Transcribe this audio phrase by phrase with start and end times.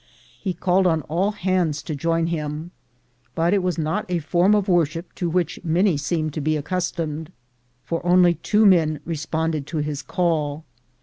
[0.41, 2.71] He called on all hands to join him;
[3.35, 7.31] but it was not a form of worship to which many seemed to be accustomed,
[7.85, 10.63] for only two men responded to his call.